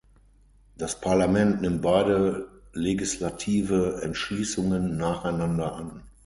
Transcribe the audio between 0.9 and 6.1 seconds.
Parlament nimmt beide legislative Entschließungen nacheinander an.